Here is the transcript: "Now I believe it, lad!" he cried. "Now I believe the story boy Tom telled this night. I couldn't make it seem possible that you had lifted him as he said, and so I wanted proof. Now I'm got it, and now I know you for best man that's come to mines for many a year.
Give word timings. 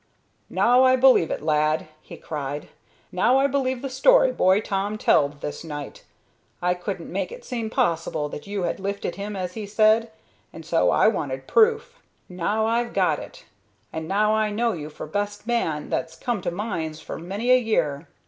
"Now 0.49 0.83
I 0.83 0.95
believe 0.95 1.29
it, 1.29 1.43
lad!" 1.43 1.87
he 2.01 2.17
cried. 2.17 2.69
"Now 3.11 3.37
I 3.37 3.45
believe 3.45 3.83
the 3.83 3.89
story 3.91 4.31
boy 4.31 4.59
Tom 4.59 4.97
telled 4.97 5.41
this 5.41 5.63
night. 5.63 6.05
I 6.59 6.73
couldn't 6.73 7.11
make 7.11 7.31
it 7.31 7.45
seem 7.45 7.69
possible 7.69 8.27
that 8.29 8.47
you 8.47 8.63
had 8.63 8.79
lifted 8.79 9.13
him 9.13 9.35
as 9.35 9.53
he 9.53 9.67
said, 9.67 10.11
and 10.51 10.65
so 10.65 10.89
I 10.89 11.07
wanted 11.07 11.45
proof. 11.45 11.99
Now 12.27 12.65
I'm 12.65 12.91
got 12.93 13.19
it, 13.19 13.45
and 13.93 14.07
now 14.07 14.33
I 14.33 14.49
know 14.49 14.73
you 14.73 14.89
for 14.89 15.05
best 15.05 15.45
man 15.45 15.91
that's 15.91 16.15
come 16.15 16.41
to 16.41 16.49
mines 16.49 16.99
for 16.99 17.19
many 17.19 17.51
a 17.51 17.59
year. 17.59 18.07